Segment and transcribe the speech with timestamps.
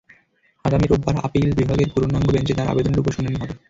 [0.65, 3.53] আগামী রোববার আপিল বিভাগের পূর্ণাঙ্গ বেঞ্চে তাঁর আবেদনের ওপর শুনানি হবে।